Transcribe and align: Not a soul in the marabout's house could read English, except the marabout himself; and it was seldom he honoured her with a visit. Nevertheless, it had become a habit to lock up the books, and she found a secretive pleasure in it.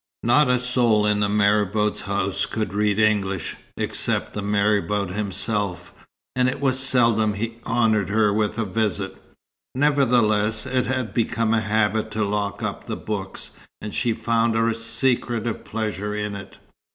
Not 0.23 0.49
a 0.49 0.57
soul 0.57 1.05
in 1.05 1.19
the 1.19 1.29
marabout's 1.29 2.01
house 2.01 2.47
could 2.47 2.73
read 2.73 2.97
English, 2.97 3.55
except 3.77 4.33
the 4.33 4.41
marabout 4.41 5.11
himself; 5.11 5.93
and 6.35 6.49
it 6.49 6.59
was 6.59 6.79
seldom 6.79 7.35
he 7.35 7.59
honoured 7.67 8.09
her 8.09 8.33
with 8.33 8.57
a 8.57 8.65
visit. 8.65 9.15
Nevertheless, 9.75 10.65
it 10.65 10.87
had 10.87 11.13
become 11.13 11.53
a 11.53 11.61
habit 11.61 12.09
to 12.13 12.25
lock 12.25 12.63
up 12.63 12.87
the 12.87 12.97
books, 12.97 13.51
and 13.79 13.93
she 13.93 14.11
found 14.11 14.55
a 14.55 14.73
secretive 14.73 15.63
pleasure 15.65 16.15
in 16.15 16.35
it. 16.35 16.57